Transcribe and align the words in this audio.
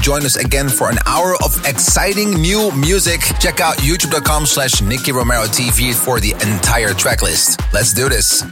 join 0.00 0.24
us 0.24 0.36
again 0.36 0.68
for 0.68 0.90
an 0.90 0.98
hour 1.06 1.34
of 1.44 1.56
exciting 1.66 2.32
new 2.32 2.70
music. 2.72 3.20
Check 3.38 3.60
out 3.60 3.76
youtube.com 3.78 4.46
slash 4.46 4.82
Nicky 4.82 5.12
Romero 5.12 5.44
TV 5.44 5.94
for 5.94 6.20
the 6.20 6.32
entire 6.32 6.94
track 6.94 7.22
list. 7.22 7.60
Let's 7.72 7.92
do 7.92 8.08
this. 8.08 8.44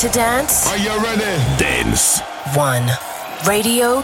To 0.00 0.08
dance? 0.08 0.66
Are 0.66 0.78
you 0.78 0.96
ready? 1.04 1.20
Dance. 1.58 2.20
One. 2.56 2.88
Radio 3.46 4.02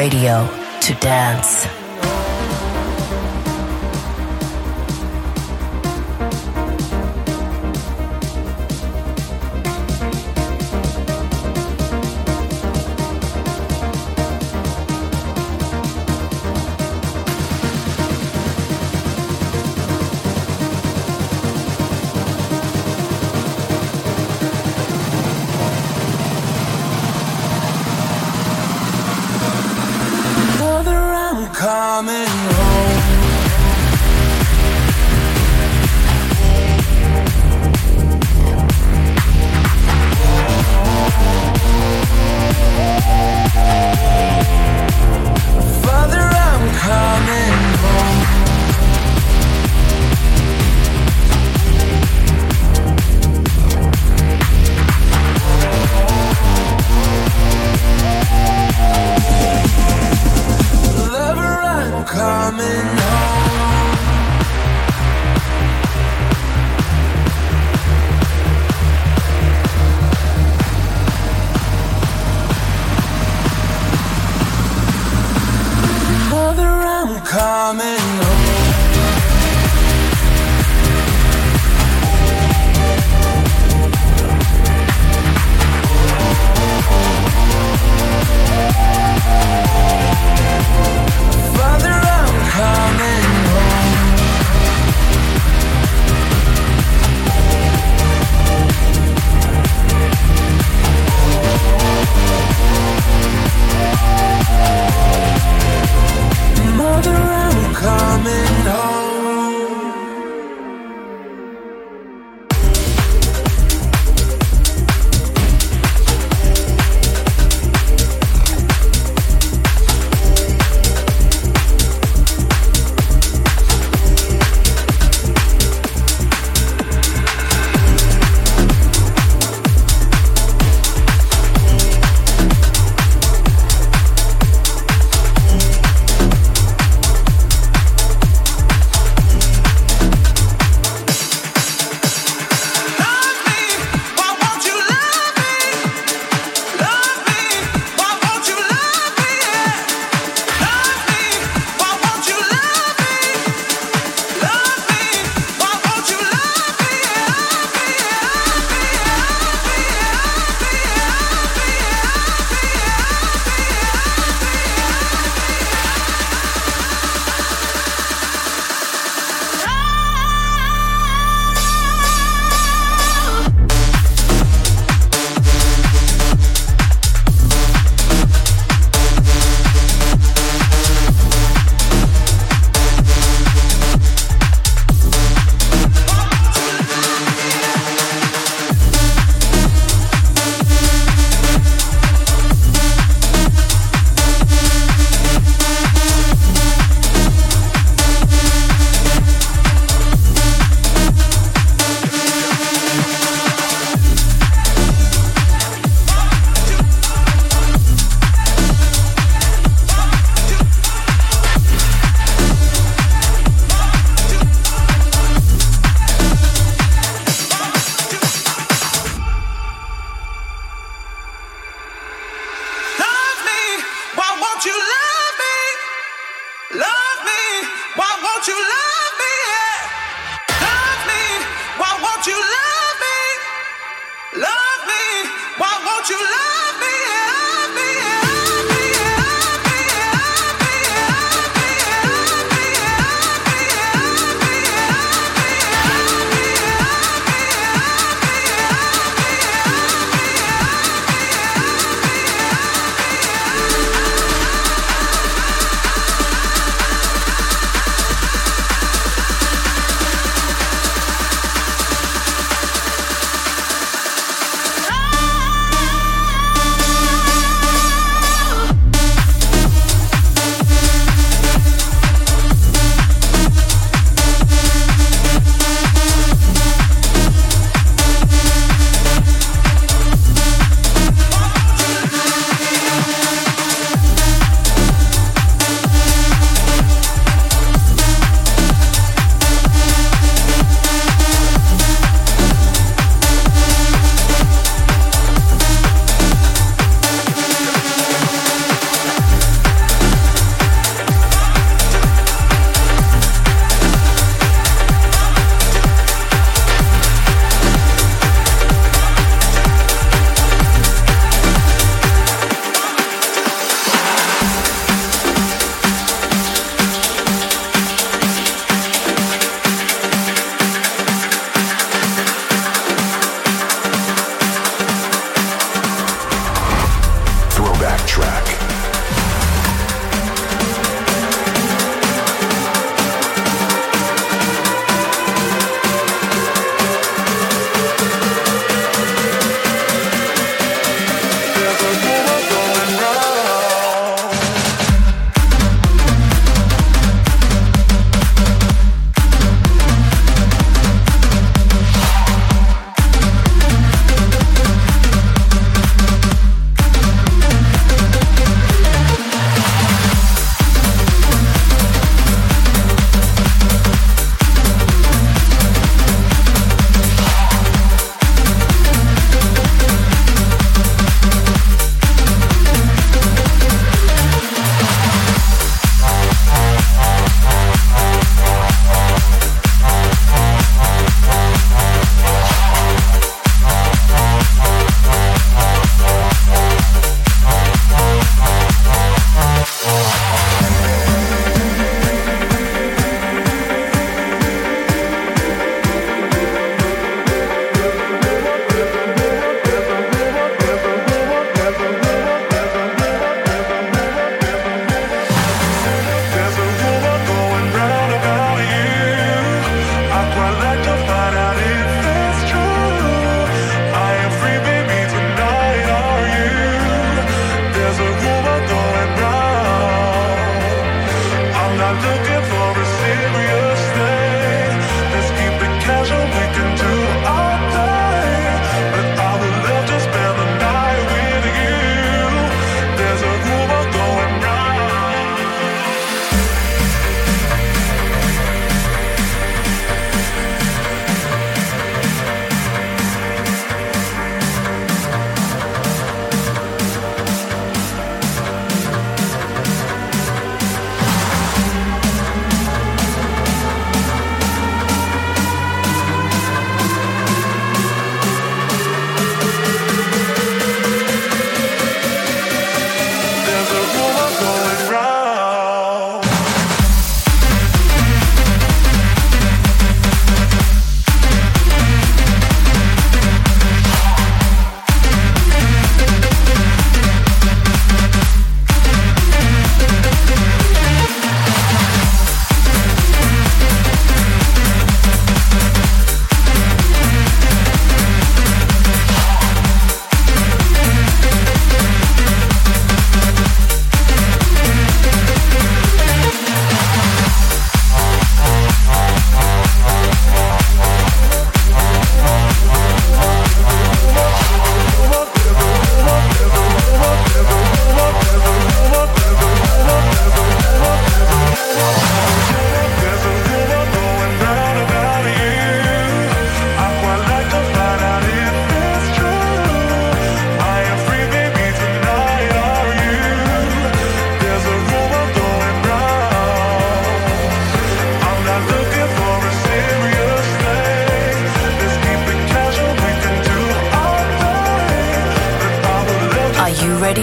radio 0.00 0.48
to 0.80 0.94
dance. 0.94 1.69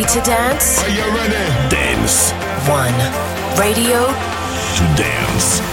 To 0.08 0.22
dance? 0.22 0.82
Are 0.84 0.90
you 0.90 1.04
ready? 1.14 1.36
Dance. 1.70 2.32
One. 2.70 2.96
Radio 3.60 4.08
to 4.08 4.84
dance. 4.96 5.67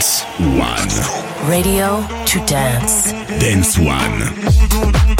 Dance 0.00 0.22
One. 0.56 1.50
Radio 1.50 2.06
to 2.24 2.46
dance. 2.46 3.12
Dance 3.12 3.78
One. 3.78 5.19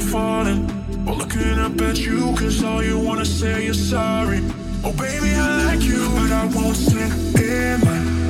I'm 0.00 0.06
falling. 0.08 1.04
but 1.04 1.18
looking 1.18 1.58
up 1.58 1.78
at 1.82 1.98
you, 1.98 2.34
cause 2.34 2.64
all 2.64 2.82
you 2.82 2.98
wanna 2.98 3.24
say 3.24 3.66
is 3.66 3.90
sorry. 3.90 4.40
Oh, 4.82 4.92
baby, 4.92 5.34
I 5.34 5.64
like 5.66 5.82
you, 5.82 6.08
but 6.14 6.32
I 6.32 6.46
won't 6.46 6.76
sit 6.76 7.12
in 7.38 7.80
line. 7.82 8.28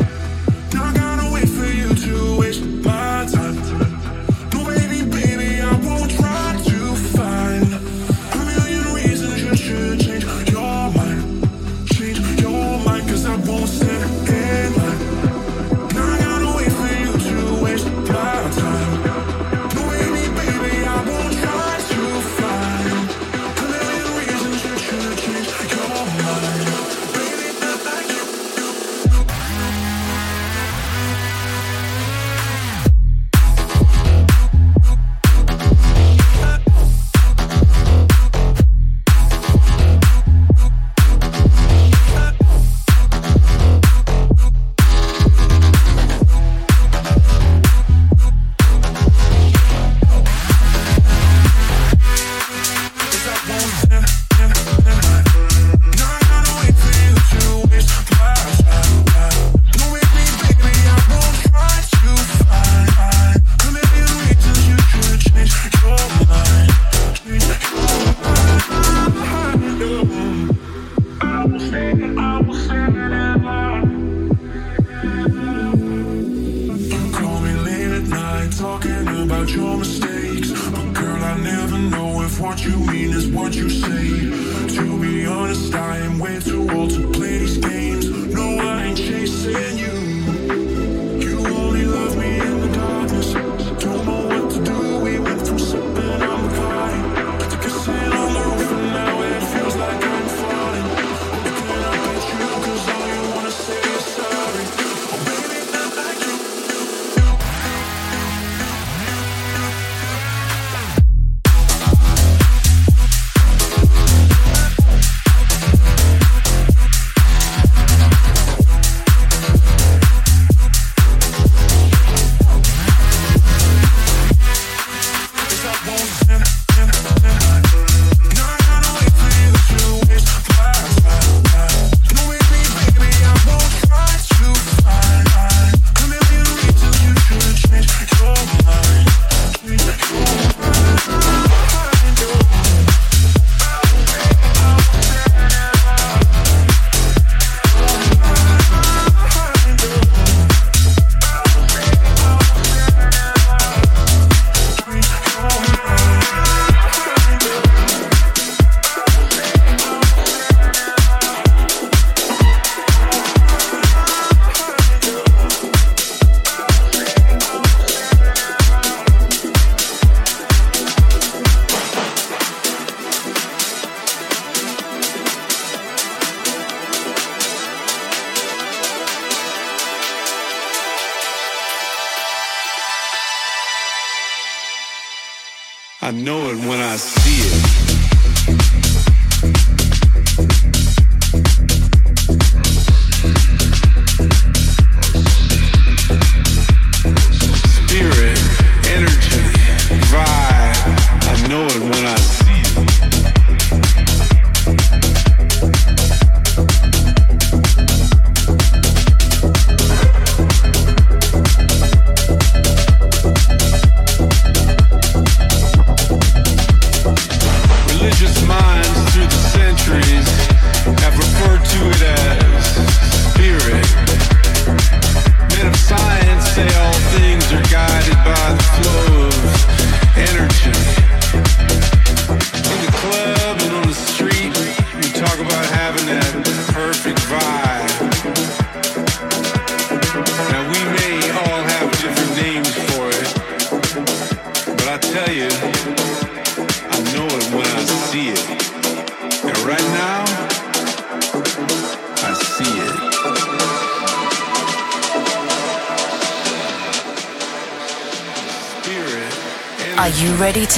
Not 0.75 0.95
gonna 0.97 1.33
wait 1.33 1.49
for 1.49 1.66
you 1.66 1.95
to 1.95 2.39
waste 2.39 2.64
my 2.64 3.25
time. 3.31 4.00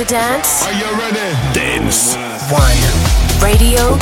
to 0.04 0.14
dance? 0.14 0.64
Are 0.66 0.72
you 0.72 0.98
ready? 0.98 1.32
Dance. 1.52 2.16
One. 2.50 3.42
Radio 3.42 3.98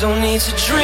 don't 0.00 0.20
need 0.20 0.40
to 0.40 0.50
dream. 0.56 0.83